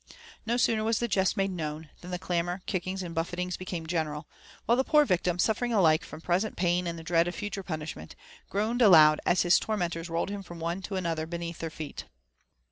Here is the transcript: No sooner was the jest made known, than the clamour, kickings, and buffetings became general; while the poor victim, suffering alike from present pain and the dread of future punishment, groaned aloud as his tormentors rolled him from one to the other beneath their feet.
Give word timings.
No 0.47 0.57
sooner 0.57 0.83
was 0.83 0.97
the 0.97 1.07
jest 1.07 1.37
made 1.37 1.51
known, 1.51 1.91
than 2.01 2.09
the 2.09 2.17
clamour, 2.17 2.63
kickings, 2.65 3.03
and 3.03 3.13
buffetings 3.13 3.55
became 3.55 3.85
general; 3.85 4.27
while 4.65 4.75
the 4.75 4.83
poor 4.83 5.05
victim, 5.05 5.37
suffering 5.37 5.71
alike 5.73 6.03
from 6.03 6.21
present 6.21 6.55
pain 6.55 6.87
and 6.87 6.97
the 6.97 7.03
dread 7.03 7.27
of 7.27 7.35
future 7.35 7.61
punishment, 7.61 8.15
groaned 8.49 8.81
aloud 8.81 9.21
as 9.27 9.43
his 9.43 9.59
tormentors 9.59 10.09
rolled 10.09 10.31
him 10.31 10.41
from 10.41 10.59
one 10.59 10.81
to 10.81 10.99
the 10.99 11.07
other 11.07 11.27
beneath 11.27 11.59
their 11.59 11.69
feet. 11.69 12.05